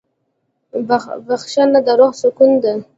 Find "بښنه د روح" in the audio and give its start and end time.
1.27-2.11